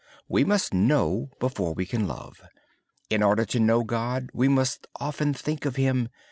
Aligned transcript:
We 0.27 0.43
must 0.43 0.73
know 0.73 1.29
before 1.37 1.75
we 1.75 1.85
can 1.85 2.07
love. 2.07 2.41
In 3.11 3.21
order 3.21 3.45
to 3.45 3.59
know 3.59 3.83
God, 3.83 4.31
we 4.33 4.47
must 4.47 4.87
often 4.99 5.31
think 5.35 5.63
of 5.63 5.75
Him. 5.75 6.09